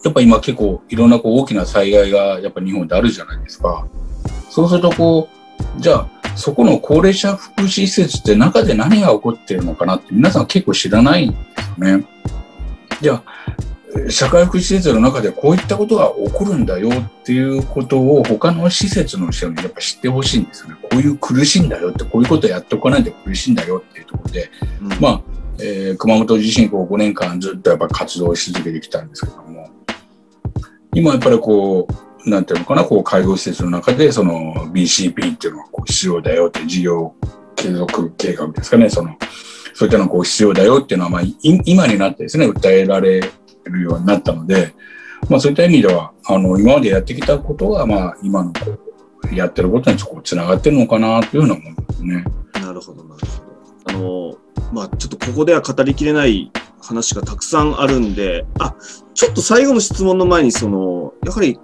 [0.04, 3.88] やっぱ今結構いろんなこう大きな災害がやっぱ日本であるじゃないですか。
[4.49, 5.30] そうするとこ
[5.77, 11.38] う、じゃあ、そこの高齢者福祉施設って中で何が起こってるのかなって皆さん結構知らないんで
[11.77, 12.06] すよね。
[13.01, 13.23] じゃあ、
[14.10, 20.75] 社会福祉施設の中でこういったことが起こるんだよっていうことを他の施設の人にやっぱ知ってほしいんですよね。
[20.82, 24.49] こういう苦しいんだよって、こういうことやっておかないと苦しいんだよっていうところで、
[24.82, 25.21] うん、まあ、
[25.60, 29.69] えー、熊本地震こう5年間ずっとやっぱ活動し続けてきたんですけども、
[30.93, 31.88] 今やっぱりこ
[32.25, 37.13] う、なんていうのかな、こう介護施設の中でその BCP っていうのはこう必要だよって事業
[37.56, 39.17] 継続計画ですかね、その、
[39.73, 43.21] そういったのがこう必要だよっていうのは、まあ、今になってですね、訴えられ
[43.65, 44.74] るようになったので、
[45.30, 48.60] まあ、そういった意味ではあの今までやってきたことが、まあ、今のこ
[49.32, 52.24] うやってることにこうつながってるのかなというような思いますね。
[52.62, 53.52] なるほどなるほど。
[53.86, 54.38] あの
[54.74, 58.76] まあ、ちょっとここでは語りきれない話がたくさんあるんで、あ
[59.13, 61.60] ちょっと最後の質問の前にそのやはり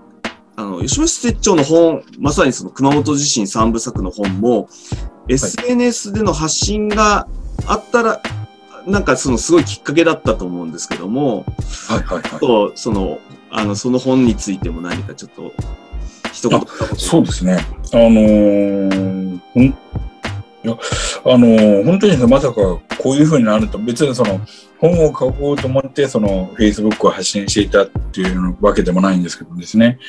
[0.55, 4.69] あの吉本設長の本まさにその熊本地震三部作の本も、
[5.27, 7.27] SNS での発信が
[7.65, 8.21] あったら
[8.87, 11.45] なんかそのすごいきっかけだったと思うんですけども、
[11.89, 12.39] はいはいはい。
[12.39, 13.19] とその、
[13.51, 15.53] あの、その本についても何かちょっと、
[16.31, 16.61] 一言
[16.97, 17.57] そうですね。
[17.93, 19.73] あのー、ほん、い
[20.63, 20.77] や、
[21.25, 24.39] あのー、本当にまさかこういうふうになると、別にその、
[24.79, 29.99] 本を書こうと思って、その、Facebook を発信していたっていうわけでもないんですけどですね。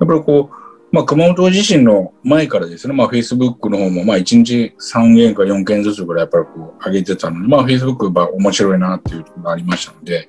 [0.00, 0.63] やっぱりこう、
[0.94, 10.28] まあ、熊本地震の前からですね、まあ、Facebook の方も、まあ、1日3件か4件ずつぐらいやっぱりこう上げてたので、まあ、Facebook は面白いなっていうところがありましたので、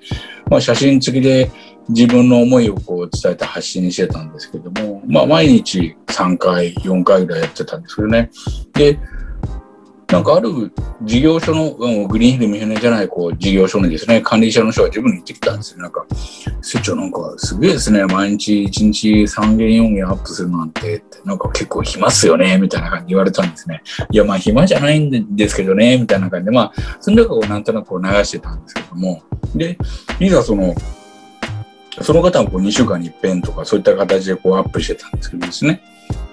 [0.49, 1.51] まあ、写真付きで
[1.87, 8.31] 自分の思いをこう伝えて発信してたんですけども、まあ、毎日3回、4回ぐらいやってたんですけどね。
[8.73, 8.97] で、
[10.07, 15.79] なんかある事業所の、うん、グリーンヒル三船じゃないこう事業所にですね、管理者の人が自分に言ってきたんですよ。
[15.81, 16.05] なんか、
[16.61, 23.81] 社長なんかすげえですね、毎日1日3件4件アップするなんて、なんか結構暇っすよね、みたいな感じで言われたんですね。
[24.11, 29.23] いや、まあ暇じゃないんですけどね、みたいな感じで、まあ、その中をなんとなくこう流してたんですけども、
[29.55, 29.77] で、
[30.19, 30.75] いざその、
[32.01, 35.81] その方はこう2週間に一遍とかそういった形でこうアップしてたんですけどですね。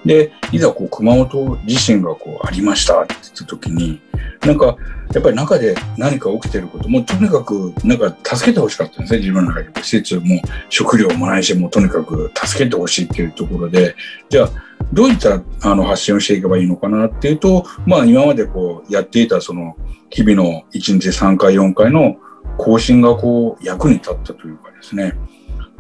[0.05, 4.01] で、いざこう熊本地震がこうありましたって言った時に、
[4.45, 4.77] なんか、
[5.15, 9.83] やっぱり中で何か起きてること、もとにかく、なんか助けてほしかったんですね、自分の中で。
[9.83, 13.95] 施設も食料もないし、もうとにかく助けてほしいっていうところで、
[14.29, 14.51] じゃあ、
[14.93, 19.77] どういったあの発信をしていけばいいのかなっていうと、まあ今までこうやっていたその
[20.11, 22.17] 日々の1日3回4回の
[22.59, 25.15] 更新がこう役に立ったというかですね。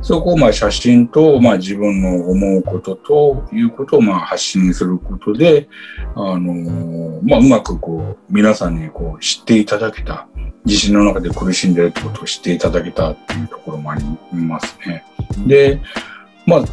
[0.03, 5.69] そこをまあ写真と、まあ、自分の思うことということをまあ発信することで、
[6.15, 10.27] あのまあ、うまくこう皆さんにこう知っていただけた
[10.65, 15.05] 地震の中で苦しんでるってことを知っていただけたっていうところもありますね。
[15.47, 15.81] で、
[16.47, 16.65] まあ、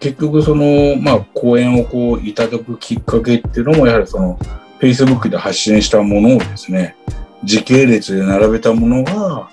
[0.00, 4.38] 結局その、まあ、講演をこういただくきっかけっていうのも、やはりその、
[4.80, 6.96] Facebook で発信したものをですね、
[7.44, 9.48] 時系列で並べたものが、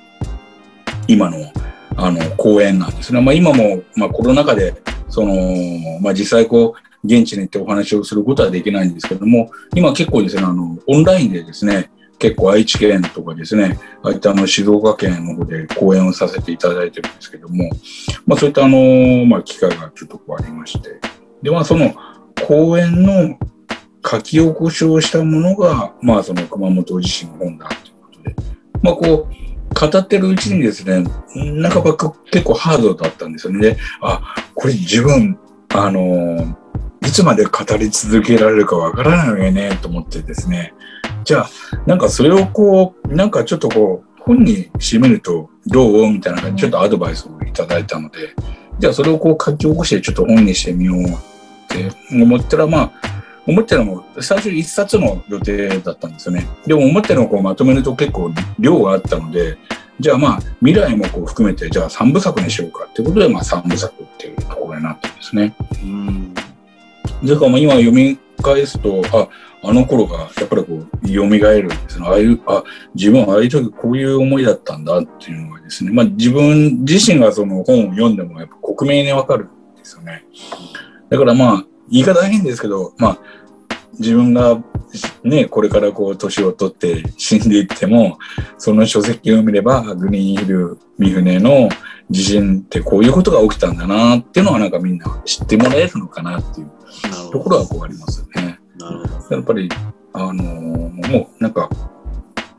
[1.07, 1.37] 今の、
[1.97, 3.21] あの、講演なんですね。
[3.21, 4.73] まあ、今も、まあ、コロナ禍で、
[5.09, 5.33] その、
[6.01, 11.91] まあ、実際こう、現地に行ってお話をすることはできないんですけども、今結構ですね、あの、オンラインでですね、
[12.23, 17.69] 結構愛知県とかですね、ああいったあの静岡県の方で講演をさせていただいてるんですけども、
[18.25, 21.01] まあそういったあの、まあ機会がちょっとこうありまして、
[21.41, 21.93] で、まあその
[22.47, 23.37] 講演の
[24.05, 28.35] 書き起こしをしたものが、まあその熊本地震本だということで、
[28.81, 31.03] まあこう、語ってるうちにですね、
[31.35, 33.77] なかなか結構ハードだったんですよね。
[34.01, 35.37] あ、これ自分、
[35.73, 36.57] あの、
[37.01, 40.73] いつまで語り続けられるかわからないよね、と思ってですね。
[41.23, 41.49] じゃあ、
[41.85, 46.09] なんかそれをこう、なんかちょっとこう、本に締めるとどう？
[46.09, 48.33] みたいな感じでちょっとアドバイスをいただいたので、
[48.79, 51.07] じゃあそれをこう書き起こしてちょっと本にしてみようっ
[51.67, 52.91] て思ったら、まあ、
[53.45, 56.47] 思ったのも最初一冊の予定だったんですよね。
[56.65, 59.57] でも思ったのをこうまとめると結構量があったので、
[59.99, 65.55] じゃあまあ未来もこう含めてじゃあ三部作にしようかっていうことでまあ三部作っていうところになったんですね。
[65.83, 66.33] うん
[67.23, 69.29] だから今読み返すと、あ、
[69.63, 72.07] あの頃がやっぱりこう蘇るんですね。
[72.07, 80.25] ああいう、あ、自分はああいう時こういう思いだったんだっていうのがですね、まあ自分自身がその本を読んでもやっぱ克明にわかるんですよね。
[81.09, 83.17] だからまあ、言い方は変ですけど、まあ、
[83.99, 84.61] 自分が
[85.23, 88.17] ね、これからこう年を取って死んでいっても、
[88.57, 91.69] その書籍を見れば、グリーンヒル三船の
[92.09, 96.71] 地震ってこういうことが起きたんだなっていうのはなんかみんな知ってもらえるのかなっていう
[97.31, 98.59] ところはこうありますね。
[98.77, 99.35] なるほど。
[99.35, 99.69] やっぱり、
[100.13, 101.69] あのー、もうなんか、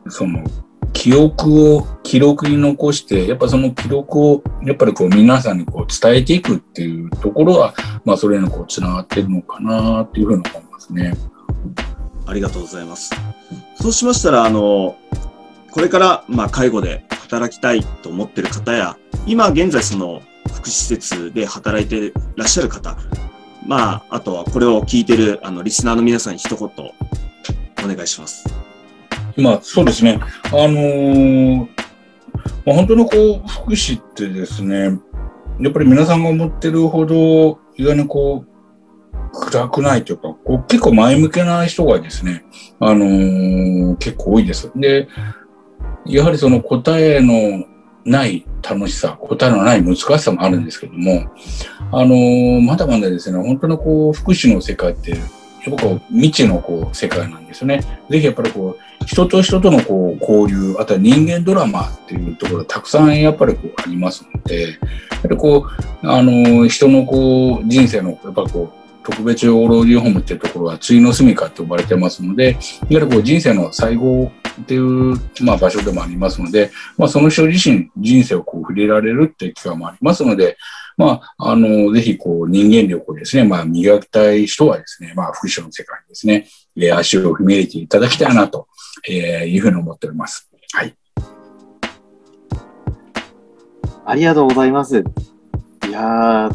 [0.08, 0.44] その、
[0.94, 7.74] 記憶を記録に残して、やっぱその記録を、やっぱりこう皆さんにこう伝えていくっていうところは、
[8.06, 11.12] まあそれにこう繋がってるのかなっていうふうに思いますね。
[12.26, 13.10] ありがとうございます。
[13.74, 14.96] そうしましたら、あの、
[15.72, 20.22] これから、まあ、介護で働きたいと思ってる方や、今現在その
[20.54, 22.96] 福祉施設で働いてらっしゃる方、
[23.66, 28.63] まあ、あとはこれを聞いてるあのリスナーの皆さんに一言お願いします。
[29.36, 30.20] まあ、そうですね。
[30.46, 31.58] あのー、
[32.66, 34.98] まあ、本当のこう、福祉ってですね、
[35.60, 38.54] やっぱり皆さんが思ってるほど、意外にこう、
[39.50, 42.44] 暗くないというか、こう結構前向きな人がですね、
[42.78, 44.70] あのー、結構多いです。
[44.76, 45.08] で、
[46.06, 47.64] やはりその答えの
[48.04, 51.26] ない楽しさ、答えのない難しさもあるんですけども、
[51.92, 55.16] あのー、まだまだですね、本当のこう、福祉の世界って、
[55.66, 57.80] やっぱこう、未知のこう、世界なんですね。
[58.10, 65.66] ぜひやっぱりこう、人と人とのこう、交流、あとは人間ドラマっていうところたくさんやっぱりこう、ありますので、やっぱりこ
[66.02, 80.56] う、あの、人のこう、人生の、やっぱこう、特別養老人ホームっていうところは、ついの住みかって呼ばれてますので、いわゆるこう人生の最後っていう、まあ、場所でもありますので、まあ、その人自身、人生をこう触れられるっていう機会もありますので、
[80.96, 88.68] まあ、あの、ぜひ、こう、人間力をですね、まあ、磨きたい人はですね、まあ、福祉の世界にですね、えー、足を踏み入れていただきたいなと、
[89.08, 90.50] えー、いうふうに思っております。
[90.72, 90.94] はい。
[94.06, 95.02] ありがとうございます。
[95.88, 96.54] いやー、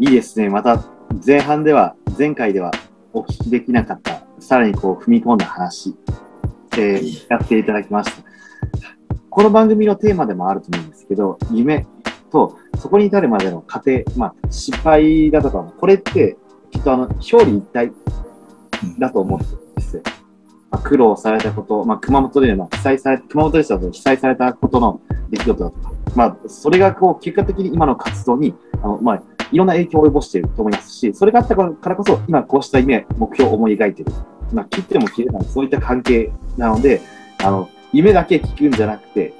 [0.00, 0.48] いいですね。
[0.48, 0.82] また、
[1.24, 2.70] 前半では、前回では
[3.12, 5.94] お聞きできなかった、さらにこう、踏み込んだ話、
[6.72, 8.22] えー、やっていただきました。
[9.30, 11.86] この番組のテーマでもあると思うんですけど、夢
[12.34, 16.36] と、そこに至るまでの過程、まあ、失敗だとかも、これって、
[16.72, 17.92] きっとあの、表裏一体
[18.98, 20.02] だと思ってるんですよ。
[20.68, 34.12] まあ、苦労されたこと、まあ、熊本での被災され、熊本でしたと被災されたことの出来事だとか、まあ、それがこう、結果的に今の活動に、あの、まあ、いろんな影響を及ぼしていると思いますし、それがあったからこそ、今こうした夢、目標を思い描いている。
[34.52, 37.00] まあ、切っても切れない、そういった関係なので、
[37.44, 39.34] あの、夢だけ聞くんじゃなくて、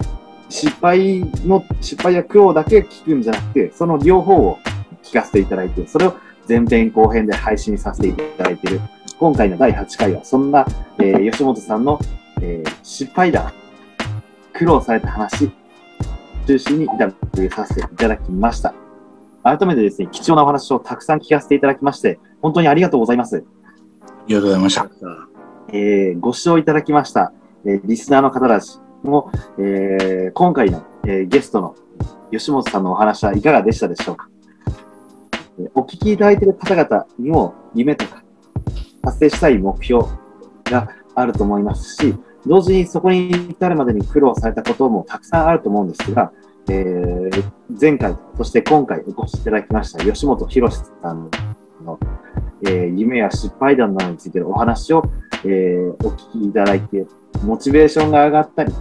[0.55, 4.61] 失敗の、失敗や苦労だけ聞くんじゃなくて、その両方を
[5.03, 6.15] 聞かせていただいて、それを
[6.49, 8.81] 前編後編で配信させていただいている。
[9.19, 10.65] 今回の第8回は、そんな、
[10.99, 11.99] えー、 吉本さんの、
[12.41, 13.53] えー、失敗談、
[14.53, 15.51] 苦労された話、
[16.47, 18.73] 中心にインタビューさせていただきました。
[19.43, 23.45] 改めてですね、貴重なお話をたくさん聞かせていただきまして、本当にありがとうございます。
[24.07, 24.89] ありがとうございました。
[25.73, 27.33] えー、ご視聴いただきました、
[27.65, 31.77] えー、リスナーの方たちも、えー、今回の、えー、ゲストの
[32.31, 34.29] 吉本さんのお話はいかがでしたでしょうか？
[35.61, 38.25] えお聞きいただいている方々にも夢とか
[39.03, 40.05] 達成したい目標
[40.65, 42.15] があると思いますし、
[42.47, 46.33] 同時にそこに至るまでに苦労されたこともたくさんあると思うんですが、
[46.69, 47.45] えー、
[47.81, 51.31] 前回、そして今回お越しいただきました吉本博さん
[51.85, 52.01] の、
[52.67, 55.05] えー、夢や失敗談などについてのお話を、
[55.45, 57.07] えー、お聞きいただいて、
[57.45, 58.73] モチベーションが上がったり、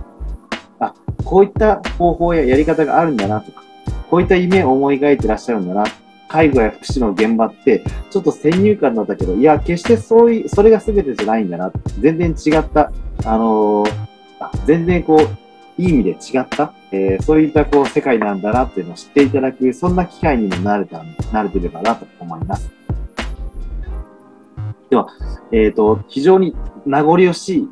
[1.24, 3.63] こういった方法ややり方があるんだなとか、
[4.09, 5.86] こういった夢を思い描いてらっしゃるんだな
[6.34, 11.71] 介護や福祉の現場って、ちょっと先入観だったけど、いや、決してそういう、それが全てじゃないんだな。
[11.99, 12.91] 全然違った、
[13.26, 13.91] あのー、
[14.65, 22.71] 全然こう、いい意味で違った、えー、そういったこう世界なんだなっていうのを知っていただく、そんな機会にもなれた、なれてればなと思います。
[24.89, 25.07] では、
[25.51, 26.55] えっ、ー、と、非常に
[26.86, 27.69] 名残惜しい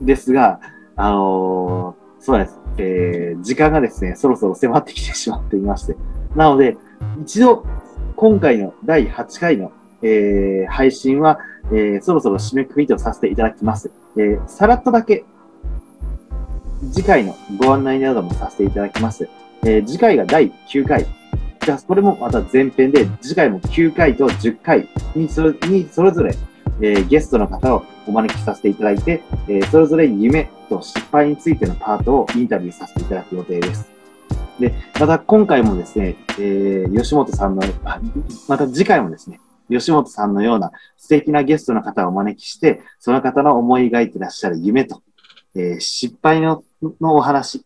[0.00, 0.60] ですが、
[0.96, 2.58] あの、そうです。
[2.76, 5.96] えー、時間がですね、そろそろ迫ってきてしまっていまして。
[6.36, 6.76] なので、
[7.22, 7.64] 一度、
[8.14, 11.40] 今回の第8回の、えー、配信は、
[11.72, 13.90] えー、そろそろ締めくくりとさせていただきます。
[14.16, 15.24] えー、さらっとだけ、
[16.92, 19.28] 次回のご案内などもさせていただきます。
[19.62, 21.06] えー、次回が第9回。
[21.64, 26.34] じゃあ、これもまた前編で、次回も9回と10回にそれにそれぞれ、
[26.82, 33.88] えー、ゲストの方をお招きさせていただいて、えー、それぞれ夢と失敗についてのパートをインタビューさせていただく予定です。
[34.58, 37.62] で、また今回もですね、えー、吉本さんの、
[38.48, 39.40] また次回もですね、
[39.70, 45.02] 吉本さんのような素敵なゲストの方をお招きして、その方の思い描いてらっしゃる夢と、
[45.54, 46.64] えー、失敗の
[47.00, 47.64] のお話、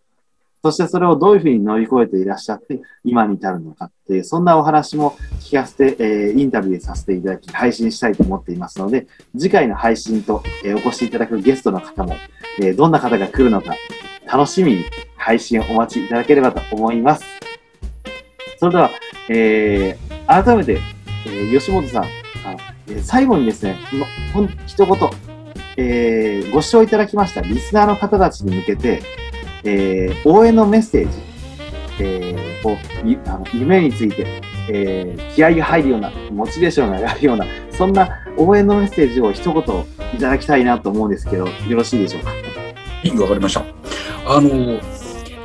[0.65, 9.07] そしてそれをどういうふうに乗り越えていらっしゃって、 今に至るのかっていう、そんなお話も聞かせて、えー、インタビューさせていただき、配信したいと思っていますので、
[9.39, 12.17] 次回の配信と、えー、お越しいただくゲストの方も、
[12.63, 13.75] えー、どんな方が来るのか、
[14.27, 14.85] 楽しみに
[15.17, 17.25] 配信をお待ちいただければと思います。
[18.59, 18.91] それでは、
[19.29, 20.81] えー、改めて、
[21.27, 22.05] えー、吉本さん、
[22.89, 23.77] えー、最後にですね、
[24.33, 24.97] ほん一言、
[25.77, 29.03] えー、ご視聴いただきましたリスナーの方たちに向けて、
[29.65, 31.19] えー、応援のメッセージ、
[32.01, 32.77] えー、を
[33.27, 34.27] あの夢について、
[34.69, 39.63] えー、気合が入るような、モチベーションが上がるような、そんな応援のメッセージを一言
[40.15, 42.31] いただきたいなと思うんですけど、よろしいでしょうか？
[43.23, 43.65] わかりました。
[44.27, 44.81] あの、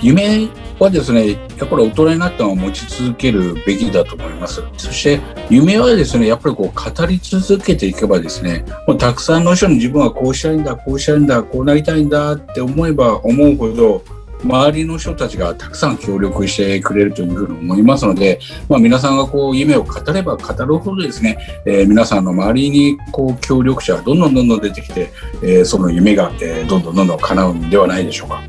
[0.01, 0.47] 夢
[0.79, 4.63] はですね、やっぱり大人になったのは持ち続けるべきだと思います。
[4.77, 5.19] そして、
[5.49, 14.03] 夢はですね、やっぱりこう語り続けていけばですね、もうたくさんの人に自分はこうしたいんだ、こうしたいんだ、こうなりたいんだって思えば思うほど、
[14.43, 18.39] 周りの人たちがたくさん協力してくれるというふうに思いますので、
[18.69, 25.11] まあ、皆さんがこう夢を語れば語るほどですね、えー、皆さんの周りにこう協力者がどんどんどんどん出てきて、
[25.43, 28.35] えー、その夢が、えー、どんどんどんどん叶うんではないでしょうか。
[28.35, 28.41] は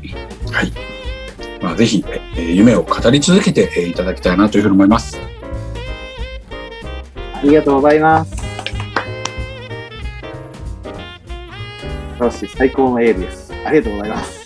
[0.63, 1.00] い。
[1.61, 2.03] まあ、ぜひ、
[2.35, 5.19] え、夢を語り続けて、え、いただきたいなというふうに思います。
[7.33, 8.35] ありがとうございます。
[8.35, 8.43] 素
[12.17, 13.53] 晴らしい、最高のエールです。
[13.63, 14.41] ありがとうございます。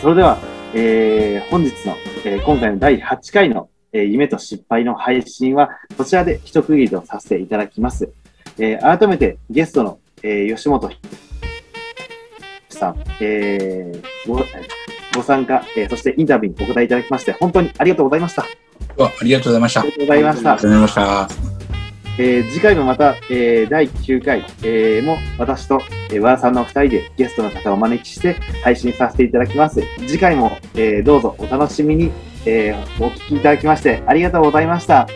[0.00, 0.38] それでは、
[0.74, 8.10] えー、本日の、えー、今回の第8回の、えー、夢と失敗の配信は、こちらで一区切りとさせていただきます。
[8.58, 10.90] え、改めてゲストの、え、吉本
[12.76, 14.44] さん、えー、ご
[15.16, 18.42] ご参加、えー、そしてインタビューにお答えいただきまして、本当にありがとうございました。
[18.42, 18.46] あ
[19.22, 19.80] りがとうございました。
[19.80, 20.52] ありがとうございました。
[20.52, 21.56] ありがとうございました。
[22.18, 29.82] えー、次回もまた、えー、第9回、えー、も私と、えー、和田さんの2人でゲストの方をお招きして配信させていただきます。
[30.06, 32.10] 次回も、えー、どうぞお楽しみに、
[32.46, 35.06] えー、お聞きいただきましてありがとうございました。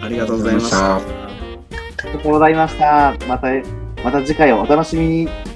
[0.00, 0.96] ありがとうございました。
[0.96, 3.14] ありがとうございました。
[3.26, 3.48] また、
[4.04, 5.53] また次回をお楽しみに。